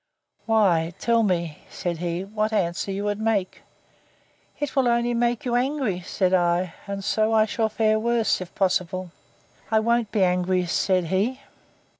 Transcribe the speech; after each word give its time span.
Why, 0.47 0.93
tell 0.97 1.21
me, 1.21 1.59
said 1.69 1.99
he, 1.99 2.23
what 2.23 2.51
answer 2.51 2.91
you 2.91 3.03
would 3.03 3.19
make? 3.19 3.61
It 4.59 4.75
will 4.75 4.87
only 4.87 5.13
make 5.13 5.45
you 5.45 5.53
angry, 5.55 5.99
said 6.01 6.33
I; 6.33 6.73
and 6.87 7.03
so 7.03 7.33
I 7.33 7.45
shall 7.45 7.69
fare 7.69 7.99
worse, 7.99 8.41
if 8.41 8.55
possible. 8.55 9.11
I 9.69 9.79
won't 9.79 10.11
be 10.11 10.23
angry, 10.23 10.65
said 10.65 11.03
he. 11.05 11.41